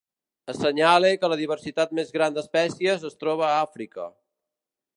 Assenyale 0.53 1.11
que 1.23 1.29
la 1.33 1.37
diversitat 1.41 1.93
més 1.99 2.09
gran 2.15 2.37
d'espècies 2.39 3.05
es 3.11 3.21
troba 3.25 3.45
a 3.49 3.61
Àfrica. 3.67 4.09